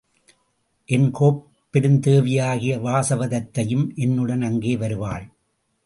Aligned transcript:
என் 0.89 1.11
கோப்பெருந்தேவியாகிய 1.11 2.73
வாசவதத்தையும் 2.79 3.95
என்னுடன் 3.95 4.41
அங்கே 4.41 4.77
வருவாள்! 4.77 5.25